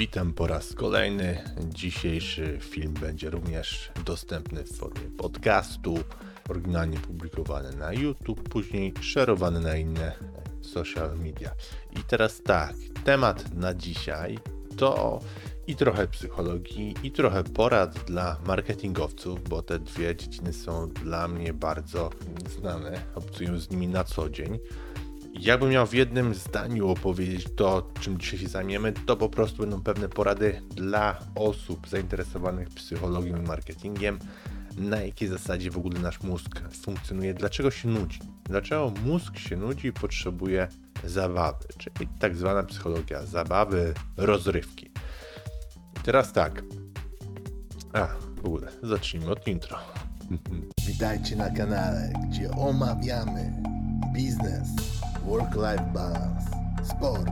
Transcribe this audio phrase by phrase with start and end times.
[0.00, 1.44] Witam po raz kolejny.
[1.68, 5.98] Dzisiejszy film będzie również dostępny w formie podcastu,
[6.48, 10.12] oryginalnie publikowany na YouTube, później szerowany na inne
[10.60, 11.50] social media.
[12.00, 12.74] I teraz tak,
[13.04, 14.38] temat na dzisiaj
[14.76, 15.20] to
[15.66, 21.52] i trochę psychologii, i trochę porad dla marketingowców, bo te dwie dziedziny są dla mnie
[21.52, 22.10] bardzo
[22.58, 24.58] znane, obcuję z nimi na co dzień.
[25.32, 29.82] Jakbym miał w jednym zdaniu opowiedzieć to, czym dzisiaj się zajmiemy, to po prostu będą
[29.82, 34.18] pewne porady dla osób zainteresowanych psychologią i marketingiem,
[34.76, 39.88] na jakiej zasadzie w ogóle nasz mózg funkcjonuje, dlaczego się nudzi, dlaczego mózg się nudzi
[39.88, 40.68] i potrzebuje
[41.04, 44.90] zabawy, czyli tak zwana psychologia zabawy, rozrywki.
[46.02, 46.62] Teraz tak.
[47.92, 48.06] A,
[48.42, 49.78] w ogóle, zacznijmy od intro.
[50.86, 53.62] Witajcie na kanale, gdzie omawiamy
[54.14, 54.68] biznes,
[55.24, 56.50] work-life balance,
[56.84, 57.28] sport,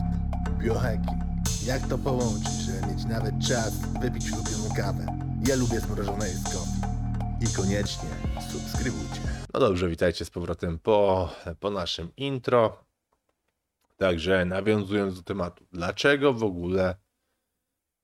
[0.59, 1.23] biohacking.
[1.67, 5.07] Jak to połączyć, żeby mieć nawet czas wypić ulubioną kawę.
[5.49, 6.81] Ja lubię zmrożone jedzonki.
[7.41, 8.09] I koniecznie
[8.51, 9.21] subskrybujcie.
[9.55, 11.31] No dobrze, witajcie z powrotem po,
[11.61, 12.85] po naszym intro.
[13.97, 16.97] Także nawiązując do tematu, dlaczego w ogóle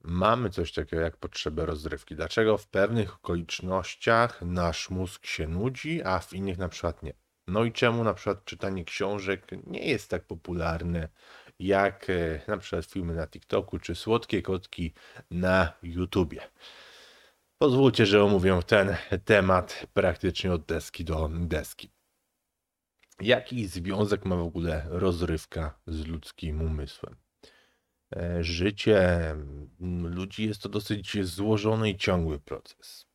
[0.04, 2.16] mamy coś takiego jak potrzebę rozrywki?
[2.16, 7.12] Dlaczego w pewnych okolicznościach nasz mózg się nudzi, a w innych na przykład nie?
[7.47, 11.09] No i czemu na przykład czytanie książek nie jest tak popularne
[11.59, 14.92] jak e, na przykład filmy na TikToku czy słodkie kotki
[15.31, 16.41] na YouTubie?
[17.59, 21.91] Pozwólcie, że omówię ten temat praktycznie od deski do deski.
[23.20, 27.17] Jaki związek ma w ogóle rozrywka z ludzkim umysłem?
[28.17, 29.20] E, Życie
[30.03, 33.06] ludzi jest to dosyć złożony i ciągły proces.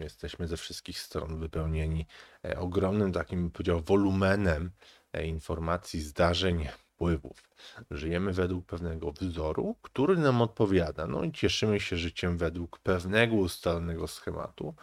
[0.00, 2.06] Jesteśmy ze wszystkich stron wypełnieni
[2.44, 4.70] e, ogromnym takim, powiedział, wolumenem
[5.12, 6.68] e, informacji, zdarzeń,
[7.00, 7.50] wpływów.
[7.90, 11.06] Żyjemy według pewnego wzoru, który nam odpowiada.
[11.06, 14.74] No i cieszymy się życiem według pewnego ustalonego schematu,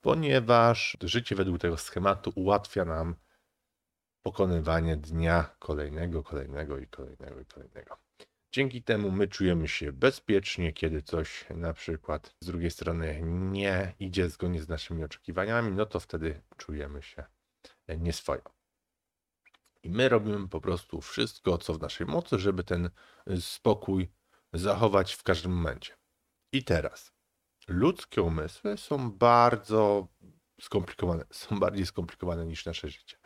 [0.00, 3.14] ponieważ życie według tego schematu ułatwia nam
[4.22, 8.05] pokonywanie dnia kolejnego, kolejnego i kolejnego i kolejnego.
[8.56, 14.28] Dzięki temu my czujemy się bezpiecznie, kiedy coś na przykład z drugiej strony nie idzie
[14.28, 17.24] zgodnie z naszymi oczekiwaniami, no to wtedy czujemy się
[17.98, 18.42] nieswojo.
[19.82, 22.90] I my robimy po prostu wszystko, co w naszej mocy, żeby ten
[23.40, 24.12] spokój
[24.52, 25.94] zachować w każdym momencie.
[26.52, 27.12] I teraz,
[27.68, 30.08] ludzkie umysły są bardzo
[30.60, 33.16] skomplikowane, są bardziej skomplikowane niż nasze życie.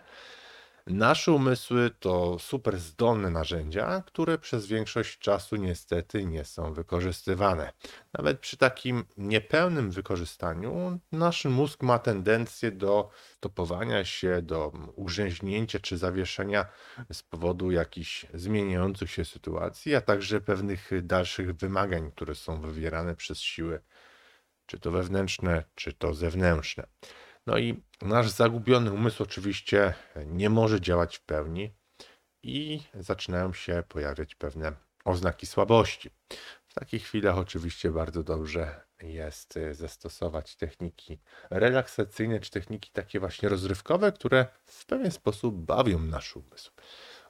[0.86, 7.72] Nasze umysły to super zdolne narzędzia, które przez większość czasu niestety nie są wykorzystywane.
[8.12, 15.98] Nawet przy takim niepełnym wykorzystaniu, nasz mózg ma tendencję do stopowania się, do ugrzęźnięcia czy
[15.98, 16.66] zawieszenia
[17.12, 23.38] z powodu jakichś zmieniających się sytuacji, a także pewnych dalszych wymagań, które są wywierane przez
[23.38, 23.80] siły,
[24.66, 26.86] czy to wewnętrzne, czy to zewnętrzne.
[27.50, 29.94] No i nasz zagubiony umysł oczywiście
[30.26, 31.74] nie może działać w pełni
[32.42, 34.72] i zaczynają się pojawiać pewne
[35.04, 36.10] oznaki słabości.
[36.68, 43.48] W takich chwilach oczywiście bardzo dobrze jest y, zastosować techniki relaksacyjne czy techniki takie właśnie
[43.48, 46.72] rozrywkowe, które w pewien sposób bawią nasz umysł.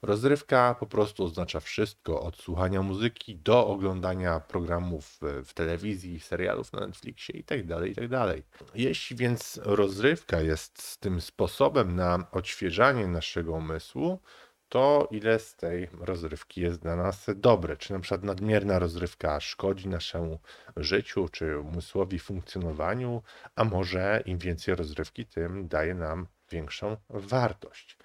[0.03, 6.87] Rozrywka po prostu oznacza wszystko, od słuchania muzyki do oglądania programów w, telewizji, serialów na
[6.87, 8.35] Netflixie itd., itd.
[8.75, 14.21] Jeśli więc rozrywka jest tym sposobem na odświeżanie naszego umysłu,
[14.69, 17.77] to ile z tej rozrywki jest dla nas dobre?
[17.77, 20.39] Czy na przykład nadmierna rozrywka szkodzi naszemu
[20.77, 23.23] życiu czy umysłowi funkcjonowaniu,
[23.57, 27.97] a może im więcej rozrywki, tym daje nam większą wartość.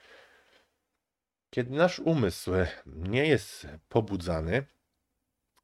[1.55, 2.51] Kiedy nasz umysł
[2.85, 4.65] nie jest pobudzany,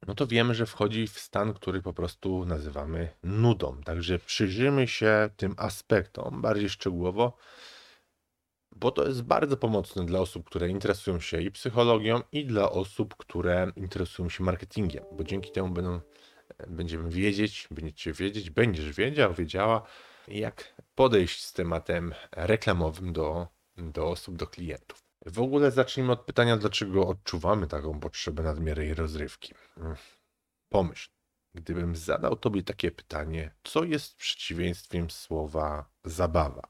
[0.06, 3.80] no to wiemy, że wchodzi w stan, który po prostu nazywamy nudą.
[3.84, 7.36] Także przyjrzymy się tym aspektom bardziej szczegółowo,
[8.76, 13.16] bo to jest bardzo pomocne dla osób, które interesują się i psychologią, i dla osób,
[13.16, 16.00] które interesują się marketingiem, bo dzięki temu będą,
[16.68, 19.82] będziemy wiedzieć, będziecie wiedzieć, będziesz wiedział, wiedziała,
[20.28, 23.46] jak podejść z tematem reklamowym do,
[23.76, 25.01] do osób, do klientów.
[25.26, 29.54] W ogóle zacznijmy od pytania, dlaczego odczuwamy taką potrzebę nadmiernej rozrywki.
[29.76, 29.96] Mm.
[30.68, 31.10] Pomyśl,
[31.54, 36.62] gdybym zadał tobie takie pytanie, co jest przeciwieństwem słowa zabawa?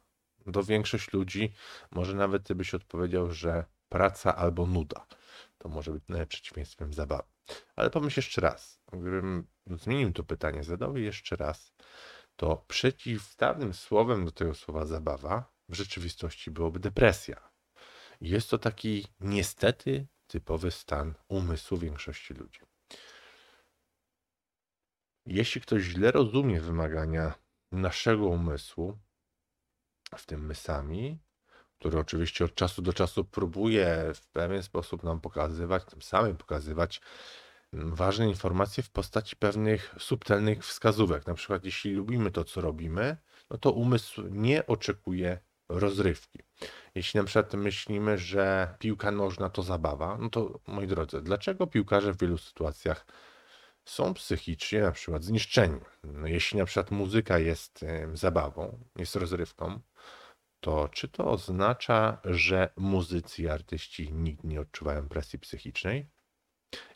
[0.46, 1.54] Do większość ludzi
[1.90, 5.06] może nawet ty byś odpowiedział, że praca albo nuda.
[5.58, 7.28] To może być przeciwieństwem zabawy.
[7.76, 8.80] Ale pomyśl jeszcze raz.
[8.92, 11.72] Gdybym zmienił to pytanie, zadał je jeszcze raz,
[12.36, 17.51] to przeciwstawnym słowem do tego słowa zabawa w rzeczywistości byłoby depresja.
[18.22, 22.60] Jest to taki niestety typowy stan umysłu większości ludzi.
[25.26, 27.34] Jeśli ktoś źle rozumie wymagania
[27.72, 28.98] naszego umysłu,
[30.16, 31.18] w tym my sami,
[31.78, 37.00] który oczywiście od czasu do czasu próbuje w pewien sposób nam pokazywać, tym samym pokazywać
[37.72, 41.26] mm, ważne informacje w postaci pewnych subtelnych wskazówek.
[41.26, 43.16] Na przykład, jeśli lubimy to, co robimy,
[43.50, 45.38] no to umysł nie oczekuje
[45.78, 46.38] rozrywki.
[46.94, 52.12] Jeśli na przykład myślimy, że piłka nożna to zabawa, no to moi drodzy, dlaczego piłkarze
[52.12, 53.06] w wielu sytuacjach
[53.84, 55.80] są psychicznie na przykład zniszczeni?
[56.04, 57.84] No, jeśli na przykład muzyka jest
[58.14, 59.80] zabawą, jest rozrywką,
[60.60, 66.08] to czy to oznacza, że muzycy i artyści nigdy nie odczuwają presji psychicznej?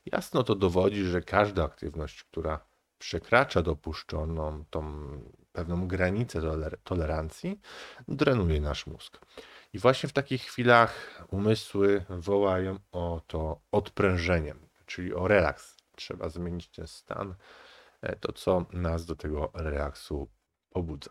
[0.06, 2.66] Jasno to dowodzi, że każda aktywność, która
[2.98, 5.08] przekracza dopuszczoną tą
[5.56, 7.60] pewną granicę toler- tolerancji,
[8.08, 9.18] drenuje nasz mózg.
[9.72, 15.76] I właśnie w takich chwilach umysły wołają o to odprężeniem, czyli o relaks.
[15.96, 17.34] Trzeba zmienić ten stan,
[18.02, 20.28] e, to co nas do tego relaksu
[20.70, 21.10] pobudza.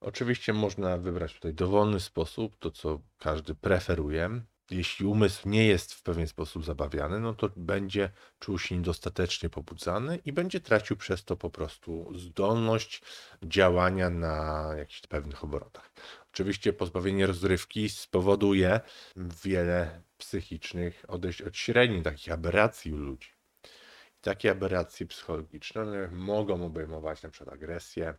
[0.00, 4.40] Oczywiście można wybrać tutaj dowolny sposób, to co każdy preferuje.
[4.70, 10.18] Jeśli umysł nie jest w pewien sposób zabawiany, no to będzie czuł się niedostatecznie pobudzany
[10.24, 13.02] i będzie tracił przez to po prostu zdolność
[13.42, 15.92] działania na jakichś pewnych obrotach.
[16.32, 18.80] Oczywiście pozbawienie rozrywki spowoduje
[19.16, 23.28] wiele psychicznych odejść od średniej, takich aberracji u ludzi.
[24.20, 28.14] Takie aberracje psychologiczne mogą obejmować przykład agresję,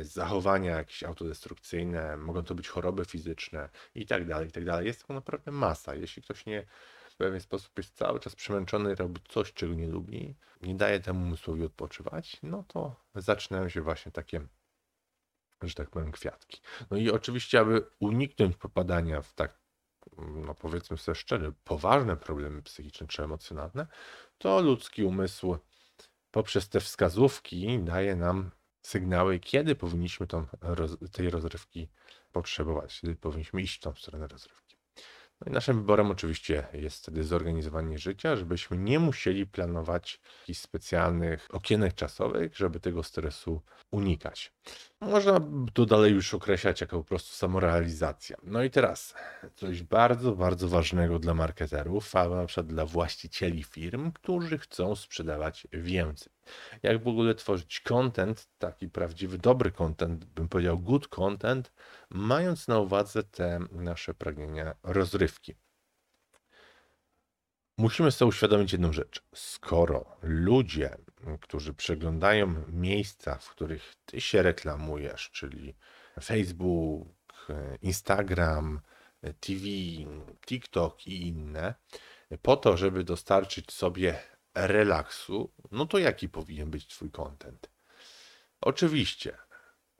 [0.00, 4.86] zachowania jakieś autodestrukcyjne, mogą to być choroby fizyczne i tak dalej, i tak dalej.
[4.86, 5.94] Jest tego naprawdę masa.
[5.94, 6.66] Jeśli ktoś nie
[7.10, 11.26] w pewien sposób jest cały czas przemęczony, robi coś, czego nie lubi, nie daje temu
[11.26, 14.40] umysłowi odpoczywać, no to zaczynają się właśnie takie,
[15.62, 16.60] że tak powiem, kwiatki.
[16.90, 19.58] No i oczywiście, aby uniknąć popadania w tak,
[20.18, 23.86] no powiedzmy sobie szczerze, poważne problemy psychiczne czy emocjonalne,
[24.38, 25.58] to ludzki umysł
[26.30, 28.50] poprzez te wskazówki daje nam
[28.88, 30.46] sygnały, kiedy powinniśmy tą
[31.12, 31.88] tej rozrywki
[32.32, 34.76] potrzebować, kiedy powinniśmy iść w tą stronę rozrywki.
[35.40, 41.54] No i naszym wyborem oczywiście jest wtedy zorganizowanie życia, żebyśmy nie musieli planować jakichś specjalnych
[41.54, 44.52] okienek czasowych, żeby tego stresu unikać.
[45.00, 45.40] Można
[45.72, 48.36] to dalej już określać jako po prostu samorealizacja.
[48.42, 49.14] No i teraz
[49.54, 55.66] coś bardzo, bardzo ważnego dla marketerów, a na przykład dla właścicieli firm, którzy chcą sprzedawać
[55.72, 56.32] więcej.
[56.82, 61.72] Jak w ogóle tworzyć content, taki prawdziwy, dobry content, bym powiedział good content,
[62.10, 65.54] mając na uwadze te nasze pragnienia rozrywki.
[67.78, 69.22] Musimy sobie uświadomić jedną rzecz.
[69.34, 70.96] Skoro ludzie,
[71.40, 75.74] którzy przeglądają miejsca, w których ty się reklamujesz, czyli
[76.22, 77.08] Facebook,
[77.82, 78.80] Instagram,
[79.40, 79.64] TV,
[80.46, 81.74] TikTok i inne,
[82.42, 84.18] po to, żeby dostarczyć sobie
[84.54, 87.70] relaksu, no to jaki powinien być twój content?
[88.60, 89.38] Oczywiście,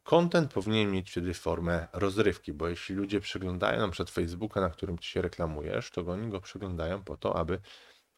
[0.02, 4.98] content powinien mieć wtedy formę rozrywki, bo jeśli ludzie przeglądają na przykład Facebooka, na którym
[4.98, 7.60] ty się reklamujesz, to oni go przeglądają po to, aby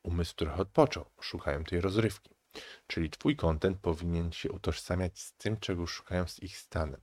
[0.02, 2.39] umysł trochę odpoczął, szukają tej rozrywki.
[2.86, 7.00] Czyli twój content powinien się utożsamiać z tym, czego szukają z ich stanem.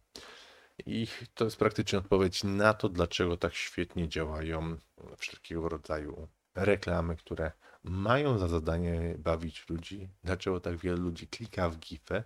[0.85, 4.77] I to jest praktycznie odpowiedź na to, dlaczego tak świetnie działają
[5.17, 7.51] wszelkiego rodzaju reklamy, które
[7.83, 12.23] mają za zadanie bawić ludzi, dlaczego tak wielu ludzi klika w gify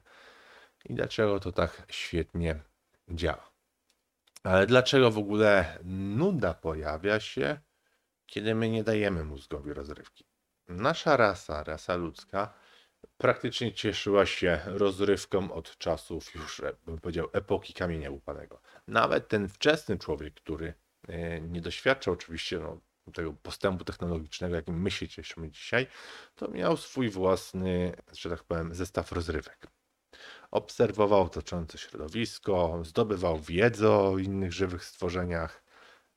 [0.86, 2.60] i dlaczego to tak świetnie
[3.10, 3.52] działa.
[4.44, 7.60] Ale dlaczego w ogóle nuda pojawia się,
[8.26, 10.26] kiedy my nie dajemy mózgowi rozrywki?
[10.68, 12.54] Nasza rasa, rasa ludzka,
[13.18, 18.62] praktycznie cieszyła się rozrywką od czasów już, e, bym powiedział, epoki kamienia łupanego.
[18.88, 20.74] Nawet ten wczesny człowiek, który
[21.08, 22.82] e, nie doświadczał oczywiście no,
[23.14, 25.88] tego postępu technologicznego, jakim my się cieszymy dzisiaj,
[26.36, 29.68] to miał swój własny, że tak powiem, zestaw rozrywek.
[30.52, 35.64] Obserwował otaczające środowisko, zdobywał wiedzę o innych żywych stworzeniach,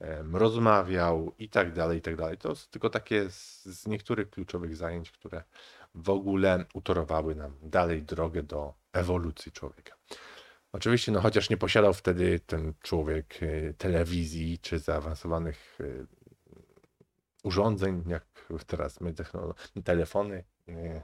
[0.01, 2.39] em, rozmawiał i tak dalej, i tak dalej.
[2.39, 5.43] To tylko takie z niektórych kluczowych zajęć, które
[5.95, 9.97] w ogóle utorowały nam dalej drogę do ewolucji człowieka.
[10.73, 16.07] Oczywiście, no chociaż nie posiadał wtedy ten człowiek y, telewizji czy zaawansowanych y,
[17.45, 18.25] urządzeń, jak
[18.67, 19.15] teraz my,
[19.85, 21.03] telefony, y,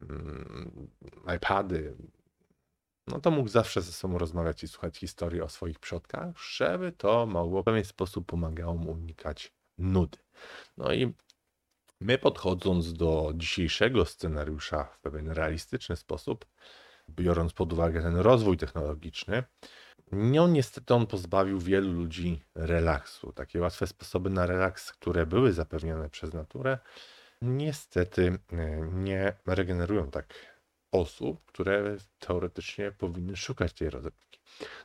[0.00, 0.90] mm,
[1.36, 1.96] iPady,
[3.06, 7.26] no to mógł zawsze ze sobą rozmawiać i słuchać historii o swoich przodkach, żeby to
[7.26, 10.18] mogło w pewien sposób pomagało mu unikać nudy.
[10.76, 11.14] No i
[12.00, 16.46] my podchodząc do dzisiejszego scenariusza w pewien realistyczny sposób,
[17.10, 19.44] biorąc pod uwagę ten rozwój technologiczny,
[20.12, 23.32] no niestety on pozbawił wielu ludzi relaksu.
[23.32, 26.78] Takie łatwe sposoby na relaks, które były zapewnione przez naturę,
[27.42, 30.55] niestety e, nie regenerują tak
[31.00, 34.40] osób, które teoretycznie powinny szukać tej rozrywki.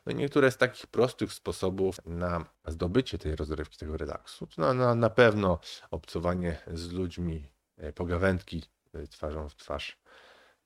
[0.06, 4.96] No niektóre z takich prostych sposobów na zdobycie tej rozrywki, tego relaksu, to na, na,
[4.96, 5.60] na pewno
[5.92, 8.64] obcowanie z ludźmi, e, pogawędki
[8.94, 9.98] e, twarzą w twarz,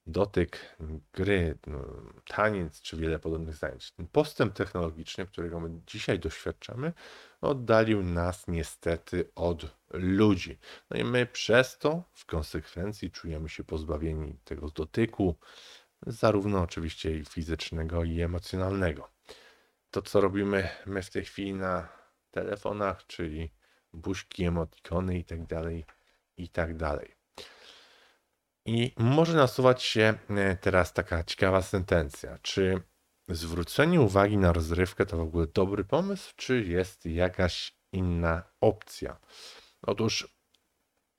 [0.08, 0.78] dotyk,
[1.14, 1.86] gry, no,
[2.28, 3.92] taniec czy wiele podobnych zajęć.
[3.92, 6.94] Ten postęp technologiczny, którego my dzisiaj doświadczamy,
[7.42, 10.60] oddalił nas niestety od ludzi.
[10.90, 15.36] No i my przez to w konsekwencji czujemy się pozbawieni tego dotyku,
[16.08, 19.10] zarówno oczywiście i fizycznego, i emocjonalnego.
[19.92, 21.88] To, co robimy my w tej chwili na
[22.32, 23.54] telefonach, czyli
[23.94, 25.86] buźki, emotikony i tak dalej,
[26.38, 27.15] i tak dalej.
[28.66, 32.38] I może nasuwać się e, teraz taka ciekawa sentencja.
[32.42, 32.82] Czy
[33.30, 39.20] zwrócenie uwagi na rozrywkę to w ogóle dobry pomysł, czy jest jakaś inna opcja?
[39.82, 40.36] Otóż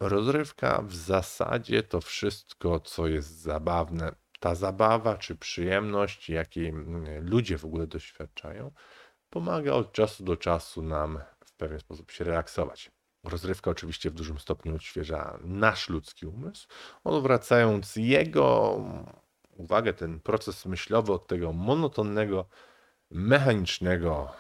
[0.01, 4.15] rozrywka w zasadzie to wszystko, co jest zabawne.
[4.41, 8.73] Ta zabawa czy przyjemność, jakiej mm, ludzie w ogóle doświadczają,
[9.31, 12.91] pomaga od czasu do czasu nam w pewien sposób się relaksować.
[13.29, 16.69] Rozrywka oczywiście w dużym stopniu odświeża nasz ludzki umysł,
[17.05, 18.79] odwracając jego
[19.57, 22.49] uwagę, ten proces myślowy od tego monotonnego,
[23.11, 24.33] mechanicznego,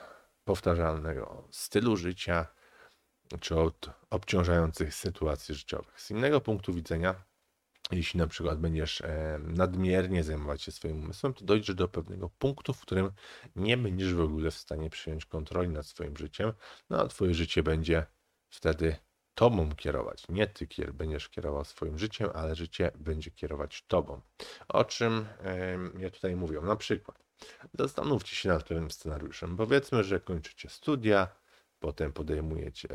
[0.44, 2.46] powtarzalnego stylu życia,
[3.40, 6.00] czy od obciążających sytuacji życiowych.
[6.00, 7.14] Z innego punktu widzenia,
[7.90, 12.74] jeśli na przykład będziesz e, nadmiernie zajmować się swoim umysłem, to dojdziesz do pewnego punktu,
[12.74, 13.10] w którym
[13.56, 16.52] nie będziesz w ogóle w stanie przyjąć kontroli nad swoim życiem,
[16.90, 18.06] no a twoje życie będzie
[18.48, 18.96] wtedy
[19.34, 20.28] tobą kierować.
[20.28, 24.20] Nie ty kier będziesz kierował swoim życiem, ale życie będzie kierować tobą.
[24.68, 26.60] O czym em, ja tutaj mówię?
[26.60, 27.24] Na przykład,
[27.78, 29.56] zastanówcie się nad pewnym scenariuszem.
[29.56, 31.28] Powiedzmy, że kończycie studia,
[31.78, 32.88] potem podejmujecie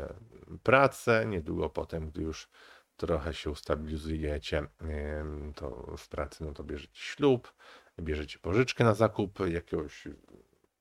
[0.62, 2.48] pracę, niedługo potem, gdy już
[2.96, 7.54] trochę się ustabilizujecie, em, to w pracy, no to bierzecie ślub,
[8.00, 10.08] bierzecie pożyczkę na zakup jakiegoś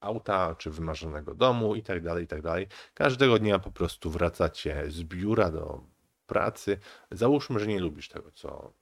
[0.01, 2.67] auta, czy wymarzonego domu i tak dalej, i tak dalej.
[2.93, 5.83] Każdego dnia po prostu wracacie z biura do
[6.25, 6.79] pracy.
[7.11, 8.73] Załóżmy, że nie lubisz tego, co,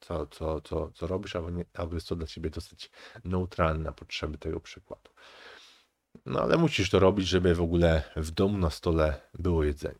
[0.00, 2.90] co, co, co, co robisz, albo, nie, albo jest to dla ciebie dosyć
[3.24, 5.10] neutralne na potrzeby tego przykładu.
[6.26, 9.98] No ale musisz to robić, żeby w ogóle w domu na stole było jedzenie.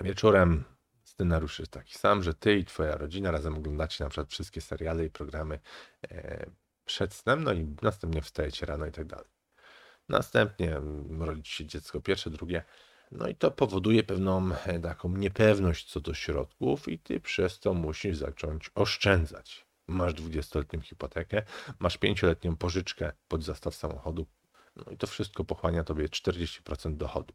[0.00, 0.64] Wieczorem
[1.04, 5.04] scenariusz jest taki sam, że ty i twoja rodzina razem oglądacie na przykład wszystkie seriale
[5.04, 5.60] i programy
[6.10, 6.46] e,
[7.00, 9.28] przed snem, no i następnie wstajecie rano i tak dalej.
[10.08, 12.62] Następnie mm, rodzi się dziecko pierwsze, drugie.
[13.10, 17.74] No i to powoduje pewną e, taką niepewność co do środków i ty przez to
[17.74, 19.66] musisz zacząć oszczędzać.
[19.86, 21.42] Masz 20-letnią hipotekę,
[21.78, 24.26] masz 5-letnią pożyczkę pod zastaw samochodu,
[24.76, 27.34] no i to wszystko pochłania tobie 40% dochodu.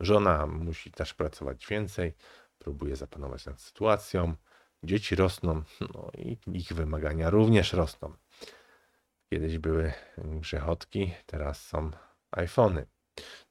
[0.00, 2.14] Żona musi też pracować więcej,
[2.58, 4.34] próbuje zapanować nad sytuacją,
[4.82, 5.62] dzieci rosną,
[5.94, 8.14] no i ich wymagania również rosną.
[9.32, 11.90] Kiedyś były grzechotki, teraz są
[12.30, 12.86] iPhony.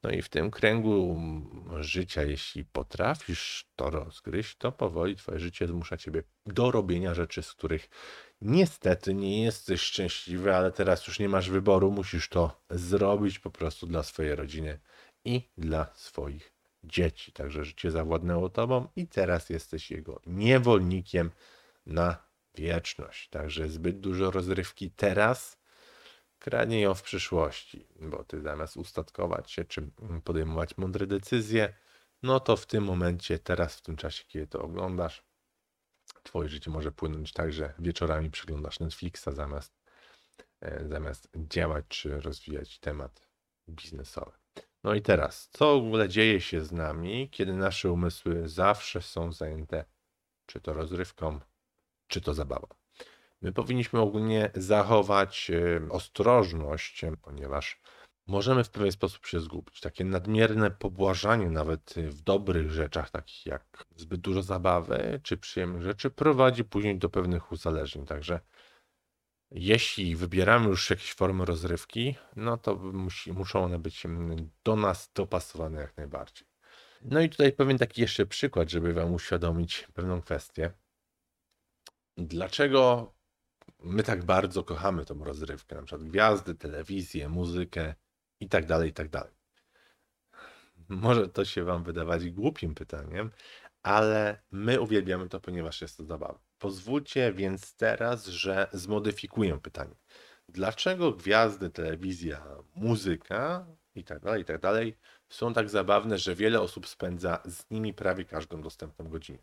[0.04, 1.22] No i w tym kręgu
[1.80, 7.54] życia, jeśli potrafisz to rozgryźć, to powoli twoje życie zmusza ciebie do robienia rzeczy, z
[7.54, 7.90] których
[8.42, 13.88] niestety nie jesteś szczęśliwy, ale teraz już nie masz wyboru, musisz to zrobić po prostu
[13.88, 14.80] dla swojej rodziny
[15.26, 17.32] i dla swoich dzieci.
[17.32, 21.32] Także życie zawładnęło tobą i teraz jesteś jego niewolnikiem
[21.86, 23.30] na wieczność.
[23.30, 25.59] Także zbyt dużo rozrywki teraz
[26.40, 29.92] kradnie ją w przyszłości, bo ty zamiast ustatkować się czy
[30.24, 31.74] podejmować mądre decyzje,
[32.24, 35.24] no to w tym momencie, teraz w tym czasie, kiedy to oglądasz,
[36.24, 39.80] twoje życie może płynąć tak, że wieczorami przeglądasz Netflixa zamiast,
[40.62, 43.30] e, zamiast działać czy rozwijać temat
[43.70, 44.32] biznesowy.
[44.84, 49.32] No i teraz, co w ogóle dzieje się z nami, kiedy nasze umysły zawsze są
[49.32, 49.86] zajęte
[50.46, 51.40] czy to rozrywką,
[52.08, 52.79] czy to zabawą?
[53.42, 55.52] My powinniśmy ogólnie zachować
[55.90, 57.82] ostrożność, ponieważ
[58.30, 59.80] możemy w pewien sposób się zgubić.
[59.80, 65.82] Takie nadmierne pobłażanie nawet e, w dobrych rzeczach, takich jak zbyt dużo zabawy czy przyjemnych
[65.82, 68.06] rzeczy, prowadzi później do pewnych uzależnień.
[68.06, 68.40] Także
[69.52, 74.04] jeśli wybieramy już jakieś formy rozrywki, no to musi, muszą one być
[74.64, 76.48] do nas dopasowane jak najbardziej.
[77.02, 80.72] No i tutaj pewien taki jeszcze przykład, żeby Wam uświadomić pewną kwestię.
[82.18, 83.14] Dlaczego
[83.80, 87.96] my tak bardzo kochamy tą rozrywkę, na przykład gwiazdy, telewizję, muzykę
[88.40, 89.34] i tak dalej, i tak dalej.
[90.90, 93.32] Może to się Wam wydawać głupim pytaniem,
[93.84, 96.40] ale my uwielbiamy to, ponieważ jest to zabawa.
[96.58, 99.96] Pozwólcie więc teraz, że zmodyfikuję pytanie.
[100.50, 102.46] Dlaczego gwiazdy, telewizja,
[102.76, 104.98] muzyka i tak dalej, i tak dalej
[105.30, 109.40] są tak zabawne, że wiele osób spędza z nimi prawie każdą dostępną godzinę?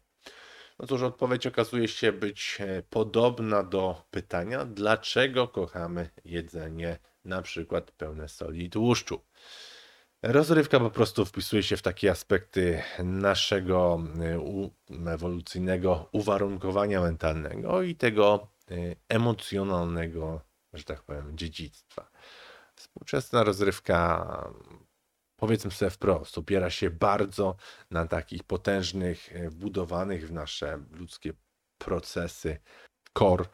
[0.78, 7.90] No cóż, odpowiedź okazuje się być e, podobna do pytania, dlaczego kochamy jedzenie na przykład
[7.90, 9.20] pełne soli i tłuszczu.
[10.22, 14.00] Rozrywka po prostu wpisuje się w takie aspekty naszego
[15.06, 18.74] e, ewolucyjnego uwarunkowania mentalnego i tego e,
[19.08, 20.40] emocjonalnego,
[20.72, 22.10] że tak powiem, dziedzictwa.
[22.74, 24.26] Współczesna rozrywka,
[25.36, 27.56] powiedzmy sobie wprost, opiera się bardzo
[27.90, 31.32] na takich potężnych, e, wbudowanych w nasze ludzkie
[31.78, 32.58] procesy
[33.18, 33.44] core,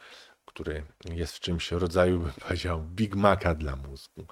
[0.45, 4.27] który jest w czymś rodzaju, bym powiedział, Big Maca dla mózgu.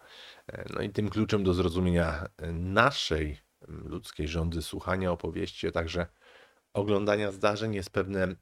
[0.46, 3.38] E, No i tym kluczem do zrozumienia e, naszej
[3.68, 6.06] ludzkiej rządy słuchania opowieści, a także
[6.74, 8.34] oglądania zdarzeń jest pewne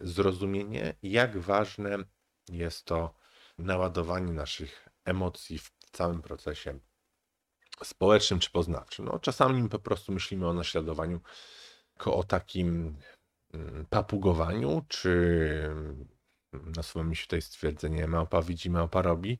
[0.00, 1.98] zrozumienie, jak ważne
[2.48, 3.14] jest to
[3.58, 6.78] naładowanie naszych emocji w całym procesie
[7.84, 9.04] społecznym czy poznawczym.
[9.04, 11.20] No, czasami po prostu myślimy o naśladowaniu
[11.96, 12.96] jako o takim
[13.54, 15.10] mm, papugowaniu, czy
[15.64, 16.08] mm,
[16.76, 19.38] nasuwa mi się tutaj stwierdzenie małpa widzi, małpa robi,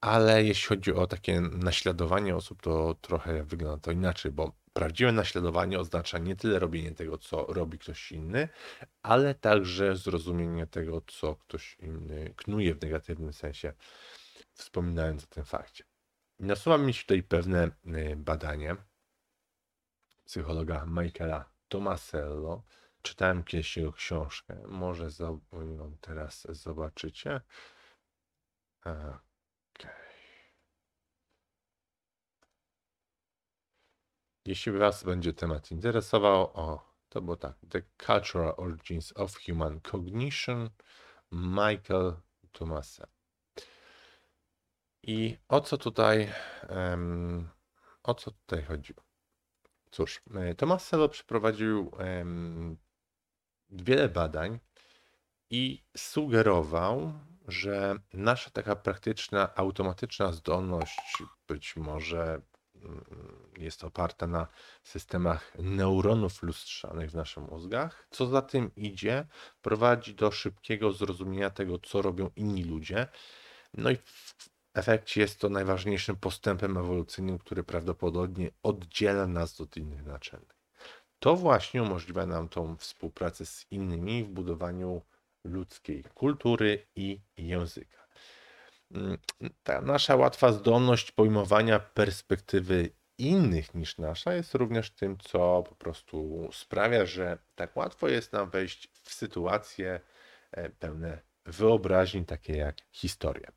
[0.00, 5.78] ale jeśli chodzi o takie naśladowanie osób, to trochę wygląda to inaczej, bo prawdziwe naśladowanie
[5.78, 8.48] oznacza nie tyle robienie tego, co robi ktoś inny,
[9.02, 13.72] ale także zrozumienie tego, co ktoś inny knuje w negatywnym sensie,
[14.54, 15.84] wspominając o tym fakcie.
[16.38, 18.76] Nasuwa mi się tutaj pewne y, badanie
[20.24, 22.62] psychologa Michaela Tomasello.
[23.02, 24.62] Czytałem kiedyś jego książkę.
[24.68, 25.08] Może
[25.76, 27.40] ją teraz zobaczycie.
[28.80, 29.24] Okej.
[34.44, 37.56] Jeśli Was będzie temat interesował, o, to było tak.
[37.70, 40.70] The Cultural Origins of Human Cognition,
[41.32, 42.16] Michael
[42.52, 43.13] Tomasello.
[45.06, 46.32] I o co tutaj,
[46.68, 47.48] em,
[48.02, 49.02] o co tutaj chodziło?
[49.90, 52.76] Cóż, e, Tomasello przeprowadził em,
[53.70, 54.58] wiele badań
[55.50, 57.12] i sugerował,
[57.48, 62.40] że nasza taka praktyczna, automatyczna zdolność być może
[62.74, 63.04] mm,
[63.58, 64.46] jest oparta na
[64.82, 68.06] systemach neuronów lustrzanych w naszych mózgach.
[68.10, 69.26] Co za tym idzie,
[69.62, 73.08] prowadzi do szybkiego zrozumienia tego, co robią inni ludzie.
[73.74, 80.04] No i w efekcie jest to najważniejszym postępem ewolucyjnym, który prawdopodobnie oddziela nas od innych
[80.04, 80.64] naczelnych.
[81.18, 85.02] To właśnie umożliwia nam tą współpracę z innymi w budowaniu
[85.44, 88.06] ludzkiej kultury i języka.
[88.90, 89.18] Mm,
[89.62, 96.48] Ta nasza łatwa zdolność pojmowania perspektywy innych niż nasza jest również tym, co po prostu
[96.52, 100.00] sprawia, że tak łatwo jest nam wejść w sytuacje
[100.50, 103.52] e, pełne wyobraźni, takie jak historia.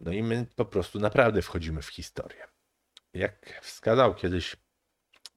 [0.00, 2.44] No i my po prostu naprawdę wchodzimy w historię.
[3.14, 4.56] Jak wskazał kiedyś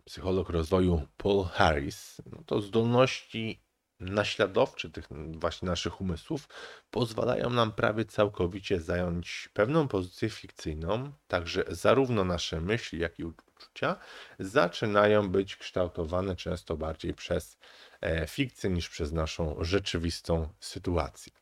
[0.03, 3.67] psycholog rozwoju Paul Harris, no to zdolności
[3.99, 6.47] naśladowcze tych właśnie naszych umysłów
[6.91, 13.95] pozwalają nam prawie całkowicie zająć pewną pozycję fikcyjną, także zarówno nasze myśli, jak i uczucia
[14.39, 17.57] zaczynają być kształtowane często bardziej przez
[18.01, 21.33] e, fikcję niż przez naszą rzeczywistą sytuację.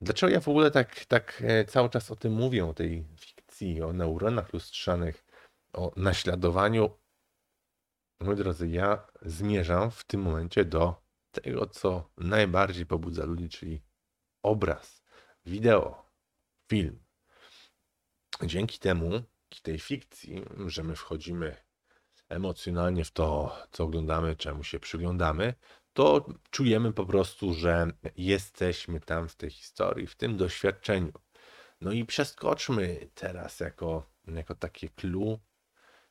[0.00, 3.82] Dlaczego ja w ogóle tak, tak e, cały czas o tym mówię, o tej fikcji,
[3.82, 5.24] o neuronach lustrzanych,
[5.72, 6.90] o naśladowaniu?
[8.20, 13.82] Moi drodzy, ja zmierzam w tym momencie do tego, co najbardziej pobudza ludzi, czyli
[14.42, 15.02] obraz,
[15.46, 16.10] wideo,
[16.70, 17.04] film.
[18.42, 19.22] Dzięki temu,
[19.62, 21.56] tej fikcji, że my wchodzimy
[22.28, 25.54] emocjonalnie w to, co oglądamy, czemu się przyglądamy,
[25.96, 31.12] to czujemy po prostu, że jesteśmy tam w tej historii, w tym doświadczeniu.
[31.80, 35.38] No i przeskoczmy teraz jako, jako takie clue,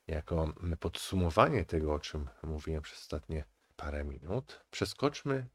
[0.07, 3.45] jako podsumowanie tego, o czym mówiłem przez ostatnie
[3.75, 4.65] parę minut.
[4.71, 5.47] Przeskoczmy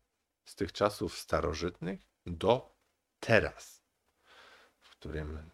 [0.44, 2.76] z tych czasów starożytnych do
[3.20, 3.84] teraz,
[4.80, 5.50] w którym,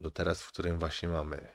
[0.00, 1.48] do teraz, w którym właśnie mamy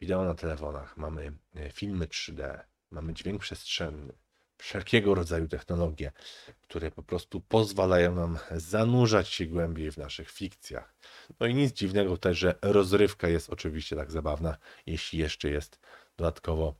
[0.00, 4.21] wideo na telefonach, mamy e, filmy 3D, mamy dźwięk przestrzenny,
[4.62, 6.12] wszelkiego rodzaju technologie,
[6.60, 10.94] które po prostu pozwalają nam zanurzać się głębiej w naszych fikcjach.
[11.40, 15.80] No i nic dziwnego też, że rozrywka jest oczywiście tak zabawna, jeśli jeszcze jest
[16.16, 16.74] dodatkowo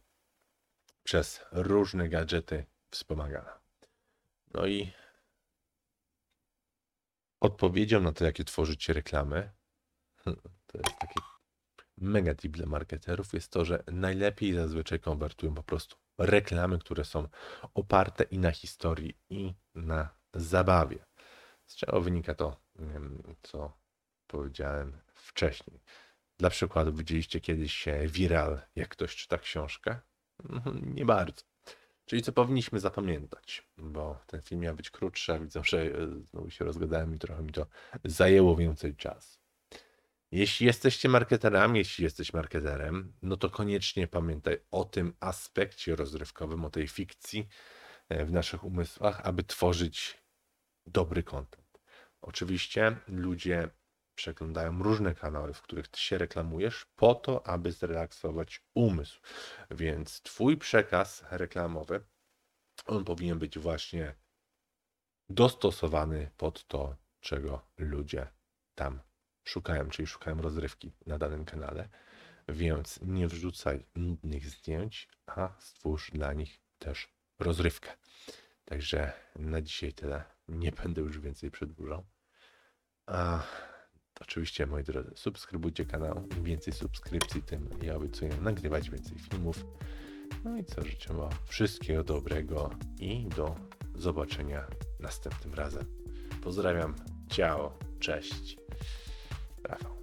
[1.03, 3.61] przez różne gadżety wspomagana.
[4.55, 4.93] No i
[7.41, 9.51] odpowiedzią na to, jakie tworzycie reklamy,
[10.67, 11.21] to jest taki
[11.99, 17.29] mega tip dla marketerów, jest to, że najlepiej zazwyczaj konwertują po prostu reklamy, które są
[17.75, 21.05] oparte i na historii, i na zabawie.
[21.67, 22.61] Z czego wynika to,
[23.43, 23.73] co
[24.27, 25.81] powiedziałem wcześniej.
[26.39, 30.01] Dla przykładu, widzieliście kiedyś viral, jak ktoś czyta książkę?
[30.51, 31.43] Mhm, Nie bardzo.
[32.05, 35.91] Czyli co powinniśmy zapamiętać, bo ten film miał być krótszy, a widzę, że e,
[36.31, 37.67] znowu się rozgadałem i trochę mi to
[38.05, 39.42] zajęło więcej czasu.
[40.33, 46.71] Jeśli jesteście marketerami, jeśli jesteś marketerem, no to koniecznie pamiętaj o tym aspekcie rozrywkowym, o
[46.71, 47.49] tej fikcji
[48.09, 50.23] e, w naszych umysłach, aby tworzyć
[50.87, 51.81] dobry content.
[52.23, 53.69] Oczywiście ludzie
[54.15, 59.21] przeglądają różne kanały, w których ty się reklamujesz, po to, aby zrelaksować umysł.
[59.71, 62.05] Więc twój przekaz reklamowy,
[62.87, 64.15] on powinien być właśnie
[65.29, 68.27] dostosowany pod to, czego ludzie
[68.75, 69.01] tam
[69.45, 71.89] szukają, czyli szukają rozrywki na danym kanale.
[72.49, 77.91] Więc nie wrzucaj nudnych zdjęć, a stwórz dla nich też rozrywkę.
[78.65, 80.25] Także na dzisiaj tyle.
[80.49, 82.05] Nie będę już więcej przedłużał.
[83.07, 83.43] A
[84.21, 86.29] oczywiście, moi drodzy, subskrybujcie kanał.
[86.37, 89.65] Im więcej subskrypcji, tym ja obiecuję nagrywać więcej filmów.
[90.45, 93.57] No i co, życzę Wam wszystkiego dobrego i do
[93.95, 94.67] zobaczenia
[95.01, 95.87] następnym razem.
[96.43, 96.95] Pozdrawiam,
[97.29, 98.57] ciao, cześć.
[99.65, 100.02] Abrazo.